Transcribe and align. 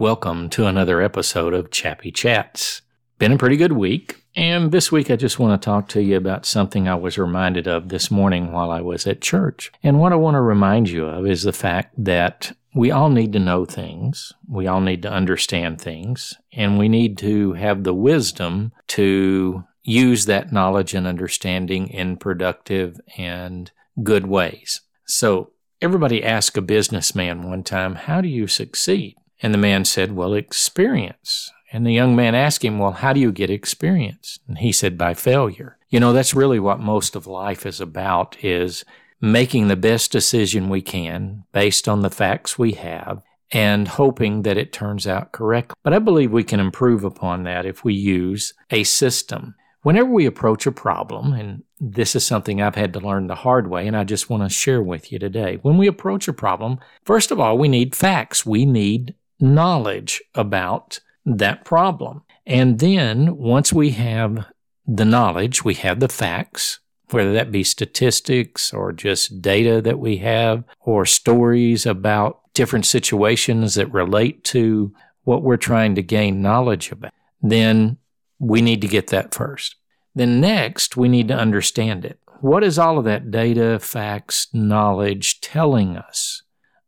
Welcome 0.00 0.48
to 0.50 0.66
another 0.66 1.02
episode 1.02 1.54
of 1.54 1.72
Chappy 1.72 2.12
Chats. 2.12 2.82
Been 3.18 3.32
a 3.32 3.36
pretty 3.36 3.56
good 3.56 3.72
week, 3.72 4.22
and 4.36 4.70
this 4.70 4.92
week 4.92 5.10
I 5.10 5.16
just 5.16 5.40
want 5.40 5.60
to 5.60 5.64
talk 5.64 5.88
to 5.88 6.00
you 6.00 6.16
about 6.16 6.46
something 6.46 6.86
I 6.86 6.94
was 6.94 7.18
reminded 7.18 7.66
of 7.66 7.88
this 7.88 8.08
morning 8.08 8.52
while 8.52 8.70
I 8.70 8.80
was 8.80 9.08
at 9.08 9.20
church. 9.20 9.72
And 9.82 9.98
what 9.98 10.12
I 10.12 10.14
want 10.14 10.36
to 10.36 10.40
remind 10.40 10.88
you 10.88 11.04
of 11.04 11.26
is 11.26 11.42
the 11.42 11.52
fact 11.52 11.96
that 12.04 12.52
we 12.76 12.92
all 12.92 13.10
need 13.10 13.32
to 13.32 13.40
know 13.40 13.64
things, 13.64 14.32
we 14.48 14.68
all 14.68 14.80
need 14.80 15.02
to 15.02 15.10
understand 15.10 15.80
things, 15.80 16.32
and 16.52 16.78
we 16.78 16.88
need 16.88 17.18
to 17.18 17.54
have 17.54 17.82
the 17.82 17.92
wisdom 17.92 18.70
to 18.86 19.64
use 19.82 20.26
that 20.26 20.52
knowledge 20.52 20.94
and 20.94 21.08
understanding 21.08 21.88
in 21.88 22.18
productive 22.18 23.00
and 23.16 23.72
good 24.04 24.28
ways. 24.28 24.80
So, 25.06 25.50
everybody 25.82 26.22
asked 26.22 26.56
a 26.56 26.62
businessman 26.62 27.50
one 27.50 27.64
time, 27.64 27.96
How 27.96 28.20
do 28.20 28.28
you 28.28 28.46
succeed? 28.46 29.16
And 29.42 29.54
the 29.54 29.58
man 29.58 29.84
said, 29.84 30.12
Well, 30.12 30.34
experience. 30.34 31.50
And 31.72 31.86
the 31.86 31.92
young 31.92 32.16
man 32.16 32.34
asked 32.34 32.64
him, 32.64 32.78
Well, 32.78 32.92
how 32.92 33.12
do 33.12 33.20
you 33.20 33.32
get 33.32 33.50
experience? 33.50 34.38
And 34.48 34.58
he 34.58 34.72
said, 34.72 34.98
By 34.98 35.14
failure. 35.14 35.78
You 35.88 36.00
know, 36.00 36.12
that's 36.12 36.34
really 36.34 36.60
what 36.60 36.80
most 36.80 37.16
of 37.16 37.26
life 37.26 37.64
is 37.64 37.80
about 37.80 38.42
is 38.42 38.84
making 39.20 39.68
the 39.68 39.76
best 39.76 40.12
decision 40.12 40.68
we 40.68 40.82
can 40.82 41.44
based 41.52 41.88
on 41.88 42.02
the 42.02 42.10
facts 42.10 42.58
we 42.58 42.72
have 42.72 43.22
and 43.50 43.88
hoping 43.88 44.42
that 44.42 44.58
it 44.58 44.72
turns 44.72 45.06
out 45.06 45.32
correct. 45.32 45.72
But 45.82 45.94
I 45.94 45.98
believe 45.98 46.30
we 46.30 46.44
can 46.44 46.60
improve 46.60 47.04
upon 47.04 47.44
that 47.44 47.64
if 47.64 47.84
we 47.84 47.94
use 47.94 48.52
a 48.70 48.84
system. 48.84 49.54
Whenever 49.82 50.10
we 50.10 50.26
approach 50.26 50.66
a 50.66 50.72
problem, 50.72 51.32
and 51.32 51.62
this 51.80 52.14
is 52.14 52.26
something 52.26 52.60
I've 52.60 52.74
had 52.74 52.92
to 52.92 53.00
learn 53.00 53.26
the 53.26 53.36
hard 53.36 53.70
way, 53.70 53.86
and 53.86 53.96
I 53.96 54.04
just 54.04 54.28
want 54.28 54.42
to 54.42 54.48
share 54.48 54.82
with 54.82 55.12
you 55.12 55.18
today. 55.18 55.58
When 55.62 55.78
we 55.78 55.86
approach 55.86 56.28
a 56.28 56.32
problem, 56.32 56.78
first 57.04 57.30
of 57.30 57.40
all, 57.40 57.56
we 57.56 57.68
need 57.68 57.94
facts. 57.94 58.44
We 58.44 58.66
need 58.66 59.14
knowledge 59.40 60.22
about 60.34 61.00
that 61.24 61.64
problem. 61.64 62.22
And 62.46 62.78
then 62.78 63.36
once 63.36 63.72
we 63.72 63.90
have 63.90 64.46
the 64.86 65.04
knowledge, 65.04 65.64
we 65.64 65.74
have 65.74 66.00
the 66.00 66.08
facts, 66.08 66.80
whether 67.10 67.32
that 67.34 67.52
be 67.52 67.64
statistics 67.64 68.72
or 68.72 68.92
just 68.92 69.42
data 69.42 69.82
that 69.82 69.98
we 69.98 70.18
have 70.18 70.64
or 70.80 71.04
stories 71.04 71.86
about 71.86 72.40
different 72.54 72.86
situations 72.86 73.74
that 73.74 73.92
relate 73.92 74.42
to 74.44 74.92
what 75.24 75.42
we're 75.42 75.56
trying 75.58 75.94
to 75.94 76.02
gain 76.02 76.40
knowledge 76.40 76.90
about, 76.90 77.12
then 77.42 77.98
we 78.38 78.62
need 78.62 78.80
to 78.80 78.88
get 78.88 79.08
that 79.08 79.34
first. 79.34 79.76
Then 80.14 80.40
next, 80.40 80.96
we 80.96 81.08
need 81.08 81.28
to 81.28 81.34
understand 81.34 82.04
it. 82.04 82.18
What 82.40 82.64
is 82.64 82.78
all 82.78 82.98
of 82.98 83.04
that 83.04 83.30
data, 83.30 83.78
facts, 83.78 84.48
knowledge 84.52 85.40
telling 85.40 85.96
us 85.96 86.42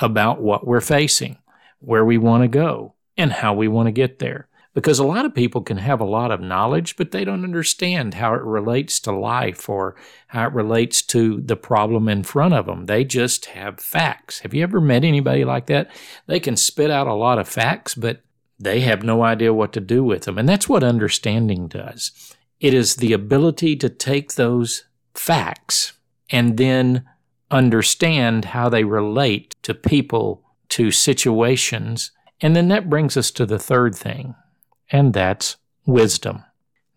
about 0.00 0.42
what 0.42 0.66
we're 0.66 0.80
facing? 0.80 1.38
Where 1.86 2.04
we 2.04 2.18
want 2.18 2.42
to 2.42 2.48
go 2.48 2.94
and 3.16 3.32
how 3.32 3.54
we 3.54 3.68
want 3.68 3.86
to 3.86 3.92
get 3.92 4.18
there. 4.18 4.48
Because 4.74 4.98
a 4.98 5.06
lot 5.06 5.24
of 5.24 5.34
people 5.34 5.62
can 5.62 5.76
have 5.76 6.00
a 6.00 6.04
lot 6.04 6.32
of 6.32 6.40
knowledge, 6.40 6.96
but 6.96 7.12
they 7.12 7.24
don't 7.24 7.44
understand 7.44 8.14
how 8.14 8.34
it 8.34 8.42
relates 8.42 8.98
to 9.00 9.12
life 9.12 9.68
or 9.68 9.94
how 10.26 10.48
it 10.48 10.52
relates 10.52 11.00
to 11.02 11.40
the 11.40 11.54
problem 11.54 12.08
in 12.08 12.24
front 12.24 12.54
of 12.54 12.66
them. 12.66 12.86
They 12.86 13.04
just 13.04 13.46
have 13.46 13.78
facts. 13.78 14.40
Have 14.40 14.52
you 14.52 14.64
ever 14.64 14.80
met 14.80 15.04
anybody 15.04 15.44
like 15.44 15.66
that? 15.66 15.90
They 16.26 16.40
can 16.40 16.56
spit 16.56 16.90
out 16.90 17.06
a 17.06 17.14
lot 17.14 17.38
of 17.38 17.48
facts, 17.48 17.94
but 17.94 18.22
they 18.58 18.80
have 18.80 19.04
no 19.04 19.22
idea 19.22 19.54
what 19.54 19.72
to 19.74 19.80
do 19.80 20.02
with 20.02 20.24
them. 20.24 20.38
And 20.38 20.48
that's 20.48 20.68
what 20.68 20.82
understanding 20.82 21.68
does. 21.68 22.34
It 22.58 22.74
is 22.74 22.96
the 22.96 23.12
ability 23.12 23.76
to 23.76 23.88
take 23.88 24.34
those 24.34 24.84
facts 25.14 25.92
and 26.30 26.56
then 26.56 27.04
understand 27.50 28.46
how 28.46 28.68
they 28.68 28.82
relate 28.82 29.54
to 29.62 29.74
people 29.74 30.43
to 30.74 30.90
situations. 30.90 32.10
And 32.40 32.56
then 32.56 32.66
that 32.68 32.90
brings 32.90 33.16
us 33.16 33.30
to 33.32 33.46
the 33.46 33.60
third 33.60 33.94
thing, 33.94 34.34
and 34.90 35.14
that's 35.14 35.56
wisdom. 35.86 36.42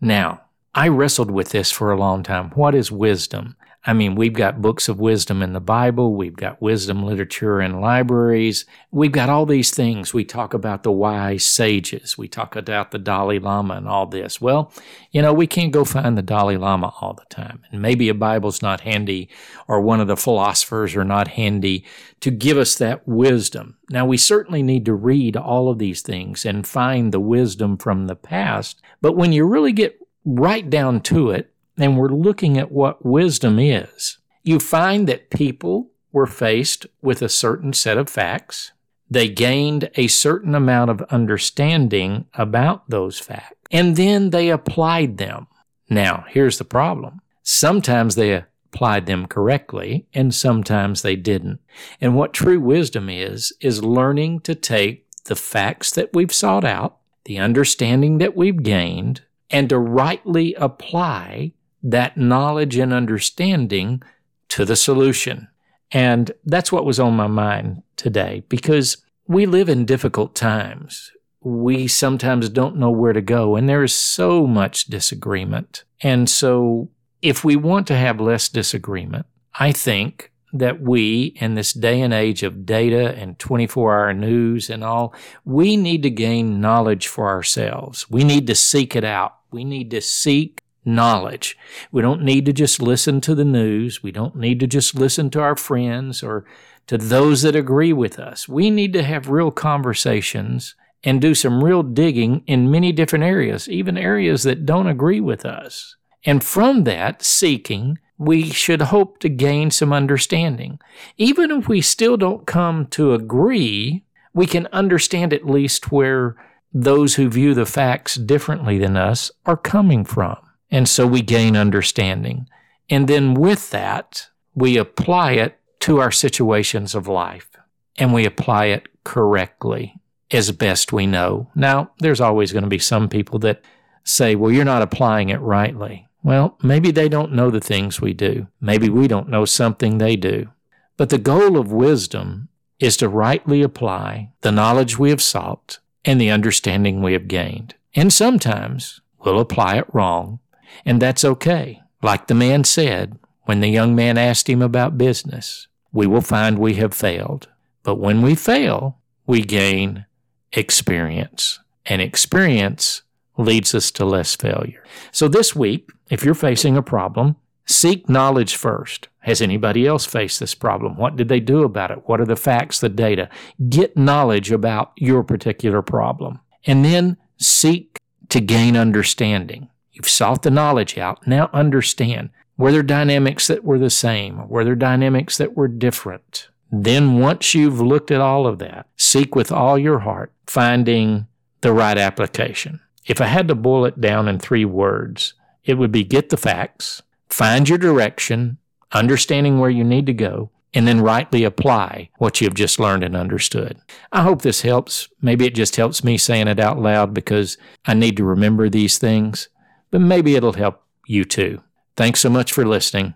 Now, 0.00 0.42
I 0.74 0.88
wrestled 0.88 1.30
with 1.30 1.50
this 1.50 1.70
for 1.70 1.92
a 1.92 1.98
long 1.98 2.24
time. 2.24 2.50
What 2.50 2.74
is 2.74 2.90
wisdom? 2.90 3.56
I 3.84 3.92
mean, 3.92 4.16
we've 4.16 4.32
got 4.32 4.60
books 4.60 4.88
of 4.88 4.98
wisdom 4.98 5.40
in 5.40 5.52
the 5.52 5.60
Bible. 5.60 6.14
We've 6.14 6.36
got 6.36 6.60
wisdom 6.60 7.04
literature 7.04 7.60
in 7.60 7.80
libraries. 7.80 8.66
We've 8.90 9.12
got 9.12 9.28
all 9.28 9.46
these 9.46 9.70
things. 9.70 10.12
We 10.12 10.24
talk 10.24 10.52
about 10.52 10.82
the 10.82 10.90
wise 10.90 11.46
sages. 11.46 12.18
We 12.18 12.26
talk 12.26 12.56
about 12.56 12.90
the 12.90 12.98
Dalai 12.98 13.38
Lama 13.38 13.74
and 13.74 13.88
all 13.88 14.06
this. 14.06 14.40
Well, 14.40 14.72
you 15.12 15.22
know, 15.22 15.32
we 15.32 15.46
can't 15.46 15.72
go 15.72 15.84
find 15.84 16.18
the 16.18 16.22
Dalai 16.22 16.56
Lama 16.56 16.92
all 17.00 17.14
the 17.14 17.34
time. 17.34 17.62
And 17.70 17.80
maybe 17.80 18.08
a 18.08 18.14
Bible's 18.14 18.62
not 18.62 18.80
handy 18.80 19.30
or 19.68 19.80
one 19.80 20.00
of 20.00 20.08
the 20.08 20.16
philosophers 20.16 20.96
are 20.96 21.04
not 21.04 21.28
handy 21.28 21.84
to 22.20 22.32
give 22.32 22.58
us 22.58 22.74
that 22.76 23.06
wisdom. 23.06 23.78
Now, 23.90 24.04
we 24.04 24.16
certainly 24.16 24.62
need 24.62 24.84
to 24.86 24.94
read 24.94 25.36
all 25.36 25.70
of 25.70 25.78
these 25.78 26.02
things 26.02 26.44
and 26.44 26.66
find 26.66 27.12
the 27.12 27.20
wisdom 27.20 27.78
from 27.78 28.06
the 28.06 28.16
past. 28.16 28.82
But 29.00 29.16
when 29.16 29.32
you 29.32 29.46
really 29.46 29.72
get 29.72 29.98
right 30.24 30.68
down 30.68 31.00
to 31.02 31.30
it, 31.30 31.52
and 31.78 31.96
we're 31.96 32.08
looking 32.08 32.58
at 32.58 32.72
what 32.72 33.04
wisdom 33.04 33.58
is, 33.58 34.18
you 34.42 34.58
find 34.58 35.08
that 35.08 35.30
people 35.30 35.90
were 36.12 36.26
faced 36.26 36.86
with 37.00 37.22
a 37.22 37.28
certain 37.28 37.72
set 37.72 37.98
of 37.98 38.08
facts. 38.08 38.72
They 39.10 39.28
gained 39.28 39.90
a 39.94 40.08
certain 40.08 40.54
amount 40.54 40.90
of 40.90 41.02
understanding 41.10 42.26
about 42.34 42.88
those 42.90 43.18
facts, 43.18 43.56
and 43.70 43.96
then 43.96 44.30
they 44.30 44.50
applied 44.50 45.18
them. 45.18 45.46
Now, 45.88 46.24
here's 46.28 46.58
the 46.58 46.64
problem. 46.64 47.20
Sometimes 47.42 48.14
they 48.14 48.44
applied 48.72 49.06
them 49.06 49.26
correctly, 49.26 50.06
and 50.12 50.34
sometimes 50.34 51.00
they 51.00 51.16
didn't. 51.16 51.60
And 52.00 52.14
what 52.14 52.34
true 52.34 52.60
wisdom 52.60 53.08
is, 53.08 53.52
is 53.60 53.82
learning 53.82 54.40
to 54.40 54.54
take 54.54 55.06
the 55.24 55.36
facts 55.36 55.90
that 55.92 56.10
we've 56.12 56.32
sought 56.32 56.64
out, 56.64 56.98
the 57.24 57.38
understanding 57.38 58.18
that 58.18 58.36
we've 58.36 58.62
gained, 58.62 59.22
and 59.50 59.68
to 59.70 59.78
rightly 59.78 60.54
apply 60.54 61.52
that 61.90 62.16
knowledge 62.16 62.76
and 62.76 62.92
understanding 62.92 64.02
to 64.48 64.64
the 64.64 64.76
solution. 64.76 65.48
And 65.90 66.30
that's 66.44 66.70
what 66.70 66.84
was 66.84 67.00
on 67.00 67.16
my 67.16 67.26
mind 67.26 67.82
today 67.96 68.44
because 68.48 68.98
we 69.26 69.46
live 69.46 69.68
in 69.68 69.86
difficult 69.86 70.34
times. 70.34 71.10
We 71.40 71.88
sometimes 71.88 72.48
don't 72.50 72.76
know 72.76 72.90
where 72.90 73.12
to 73.12 73.22
go, 73.22 73.56
and 73.56 73.68
there 73.68 73.84
is 73.84 73.94
so 73.94 74.46
much 74.46 74.86
disagreement. 74.86 75.84
And 76.02 76.28
so, 76.28 76.90
if 77.22 77.44
we 77.44 77.56
want 77.56 77.86
to 77.86 77.96
have 77.96 78.20
less 78.20 78.48
disagreement, 78.48 79.26
I 79.58 79.72
think 79.72 80.32
that 80.52 80.80
we, 80.80 81.36
in 81.36 81.54
this 81.54 81.72
day 81.72 82.00
and 82.00 82.12
age 82.12 82.42
of 82.42 82.66
data 82.66 83.14
and 83.16 83.38
24 83.38 83.98
hour 83.98 84.14
news 84.14 84.68
and 84.68 84.82
all, 84.82 85.14
we 85.44 85.76
need 85.76 86.02
to 86.02 86.10
gain 86.10 86.60
knowledge 86.60 87.06
for 87.06 87.28
ourselves. 87.28 88.10
We 88.10 88.24
need 88.24 88.46
to 88.48 88.54
seek 88.54 88.96
it 88.96 89.04
out. 89.04 89.36
We 89.50 89.64
need 89.64 89.90
to 89.92 90.00
seek 90.00 90.62
knowledge. 90.84 91.56
We 91.92 92.02
don't 92.02 92.22
need 92.22 92.46
to 92.46 92.52
just 92.52 92.80
listen 92.80 93.20
to 93.22 93.34
the 93.34 93.44
news. 93.44 94.02
We 94.02 94.12
don't 94.12 94.36
need 94.36 94.60
to 94.60 94.66
just 94.66 94.94
listen 94.94 95.30
to 95.30 95.40
our 95.40 95.56
friends 95.56 96.22
or 96.22 96.44
to 96.86 96.98
those 96.98 97.42
that 97.42 97.56
agree 97.56 97.92
with 97.92 98.18
us. 98.18 98.48
We 98.48 98.70
need 98.70 98.92
to 98.94 99.02
have 99.02 99.28
real 99.28 99.50
conversations 99.50 100.74
and 101.04 101.20
do 101.20 101.34
some 101.34 101.62
real 101.62 101.82
digging 101.82 102.42
in 102.46 102.70
many 102.70 102.92
different 102.92 103.24
areas, 103.24 103.68
even 103.68 103.96
areas 103.96 104.42
that 104.42 104.66
don't 104.66 104.86
agree 104.86 105.20
with 105.20 105.44
us. 105.44 105.96
And 106.24 106.42
from 106.42 106.84
that 106.84 107.22
seeking, 107.22 107.98
we 108.16 108.50
should 108.50 108.82
hope 108.82 109.20
to 109.20 109.28
gain 109.28 109.70
some 109.70 109.92
understanding. 109.92 110.80
Even 111.16 111.50
if 111.52 111.68
we 111.68 111.80
still 111.80 112.16
don't 112.16 112.46
come 112.46 112.86
to 112.88 113.14
agree, 113.14 114.04
we 114.34 114.46
can 114.46 114.66
understand 114.72 115.32
at 115.32 115.46
least 115.46 115.92
where 115.92 116.34
those 116.72 117.14
who 117.14 117.28
view 117.28 117.54
the 117.54 117.66
facts 117.66 118.16
differently 118.16 118.78
than 118.78 118.96
us 118.96 119.30
are 119.46 119.56
coming 119.56 120.04
from. 120.04 120.36
And 120.70 120.88
so 120.88 121.06
we 121.06 121.22
gain 121.22 121.56
understanding. 121.56 122.48
And 122.90 123.08
then 123.08 123.34
with 123.34 123.70
that, 123.70 124.28
we 124.54 124.76
apply 124.76 125.32
it 125.32 125.58
to 125.80 126.00
our 126.00 126.10
situations 126.10 126.94
of 126.94 127.06
life 127.06 127.48
and 127.96 128.12
we 128.12 128.24
apply 128.24 128.66
it 128.66 128.88
correctly 129.04 129.94
as 130.30 130.52
best 130.52 130.92
we 130.92 131.06
know. 131.06 131.50
Now, 131.54 131.92
there's 131.98 132.20
always 132.20 132.52
going 132.52 132.64
to 132.64 132.68
be 132.68 132.78
some 132.78 133.08
people 133.08 133.38
that 133.40 133.62
say, 134.04 134.34
well, 134.34 134.52
you're 134.52 134.64
not 134.64 134.82
applying 134.82 135.28
it 135.28 135.40
rightly. 135.40 136.06
Well, 136.22 136.58
maybe 136.62 136.90
they 136.90 137.08
don't 137.08 137.32
know 137.32 137.50
the 137.50 137.60
things 137.60 138.00
we 138.00 138.12
do. 138.12 138.48
Maybe 138.60 138.88
we 138.88 139.08
don't 139.08 139.28
know 139.28 139.44
something 139.44 139.98
they 139.98 140.16
do. 140.16 140.48
But 140.96 141.10
the 141.10 141.18
goal 141.18 141.56
of 141.56 141.72
wisdom 141.72 142.48
is 142.80 142.96
to 142.98 143.08
rightly 143.08 143.62
apply 143.62 144.32
the 144.40 144.52
knowledge 144.52 144.98
we 144.98 145.10
have 145.10 145.22
sought 145.22 145.78
and 146.04 146.20
the 146.20 146.30
understanding 146.30 147.02
we 147.02 147.12
have 147.12 147.28
gained. 147.28 147.74
And 147.94 148.12
sometimes 148.12 149.00
we'll 149.24 149.40
apply 149.40 149.76
it 149.76 149.86
wrong 149.92 150.40
and 150.84 151.00
that's 151.00 151.24
okay. 151.24 151.82
Like 152.02 152.26
the 152.26 152.34
man 152.34 152.64
said 152.64 153.18
when 153.44 153.60
the 153.60 153.68
young 153.68 153.94
man 153.94 154.18
asked 154.18 154.48
him 154.48 154.62
about 154.62 154.98
business, 154.98 155.68
we 155.92 156.06
will 156.06 156.20
find 156.20 156.58
we 156.58 156.74
have 156.74 156.94
failed. 156.94 157.48
But 157.82 157.96
when 157.96 158.22
we 158.22 158.34
fail, 158.34 158.98
we 159.26 159.42
gain 159.42 160.06
experience. 160.52 161.58
And 161.86 162.02
experience 162.02 163.02
leads 163.36 163.74
us 163.74 163.90
to 163.92 164.04
less 164.04 164.36
failure. 164.36 164.84
So 165.12 165.28
this 165.28 165.56
week, 165.56 165.90
if 166.10 166.24
you're 166.24 166.34
facing 166.34 166.76
a 166.76 166.82
problem, 166.82 167.36
Seek 167.68 168.08
knowledge 168.08 168.56
first. 168.56 169.08
Has 169.20 169.42
anybody 169.42 169.86
else 169.86 170.06
faced 170.06 170.40
this 170.40 170.54
problem? 170.54 170.96
What 170.96 171.16
did 171.16 171.28
they 171.28 171.38
do 171.38 171.64
about 171.64 171.90
it? 171.90 172.02
What 172.06 172.18
are 172.18 172.24
the 172.24 172.34
facts, 172.34 172.80
the 172.80 172.88
data? 172.88 173.28
Get 173.68 173.94
knowledge 173.94 174.50
about 174.50 174.92
your 174.96 175.22
particular 175.22 175.82
problem. 175.82 176.40
And 176.64 176.82
then 176.82 177.18
seek 177.36 178.00
to 178.30 178.40
gain 178.40 178.74
understanding. 178.74 179.68
You've 179.98 180.08
sought 180.08 180.42
the 180.42 180.50
knowledge 180.50 180.96
out. 180.96 181.26
Now 181.26 181.50
understand. 181.52 182.30
Were 182.56 182.70
there 182.70 182.84
dynamics 182.84 183.48
that 183.48 183.64
were 183.64 183.78
the 183.78 183.90
same? 183.90 184.48
Were 184.48 184.64
there 184.64 184.76
dynamics 184.76 185.38
that 185.38 185.56
were 185.56 185.68
different? 185.68 186.48
Then, 186.70 187.18
once 187.18 187.54
you've 187.54 187.80
looked 187.80 188.10
at 188.10 188.20
all 188.20 188.46
of 188.46 188.58
that, 188.58 188.86
seek 188.96 189.34
with 189.34 189.50
all 189.50 189.78
your 189.78 190.00
heart, 190.00 190.32
finding 190.46 191.26
the 191.62 191.72
right 191.72 191.98
application. 191.98 192.80
If 193.06 193.20
I 193.20 193.26
had 193.26 193.48
to 193.48 193.54
boil 193.54 193.86
it 193.86 194.00
down 194.00 194.28
in 194.28 194.38
three 194.38 194.64
words, 194.64 195.34
it 195.64 195.74
would 195.74 195.90
be 195.90 196.04
get 196.04 196.28
the 196.28 196.36
facts, 196.36 197.02
find 197.28 197.68
your 197.68 197.78
direction, 197.78 198.58
understanding 198.92 199.58
where 199.58 199.70
you 199.70 199.82
need 199.82 200.06
to 200.06 200.12
go, 200.12 200.50
and 200.74 200.86
then 200.86 201.00
rightly 201.00 201.44
apply 201.44 202.10
what 202.18 202.40
you've 202.40 202.54
just 202.54 202.78
learned 202.78 203.02
and 203.02 203.16
understood. 203.16 203.78
I 204.12 204.22
hope 204.22 204.42
this 204.42 204.60
helps. 204.60 205.08
Maybe 205.22 205.46
it 205.46 205.54
just 205.54 205.76
helps 205.76 206.04
me 206.04 206.18
saying 206.18 206.48
it 206.48 206.60
out 206.60 206.78
loud 206.78 207.14
because 207.14 207.56
I 207.86 207.94
need 207.94 208.16
to 208.18 208.24
remember 208.24 208.68
these 208.68 208.98
things, 208.98 209.48
but 209.90 210.00
maybe 210.00 210.34
it'll 210.36 210.52
help 210.52 210.82
you 211.06 211.24
too. 211.24 211.62
Thanks 211.96 212.20
so 212.20 212.30
much 212.30 212.52
for 212.52 212.64
listening. 212.64 213.14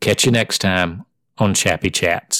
Catch 0.00 0.24
you 0.24 0.32
next 0.32 0.58
time 0.58 1.04
on 1.38 1.54
Chappy 1.54 1.90
Chats. 1.90 2.39